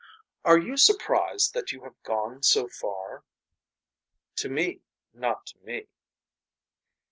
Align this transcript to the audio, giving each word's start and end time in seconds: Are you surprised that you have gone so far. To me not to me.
Are 0.43 0.57
you 0.57 0.77
surprised 0.77 1.53
that 1.53 1.71
you 1.71 1.83
have 1.83 2.01
gone 2.01 2.41
so 2.41 2.67
far. 2.67 3.23
To 4.37 4.49
me 4.49 4.81
not 5.13 5.45
to 5.45 5.59
me. 5.59 5.89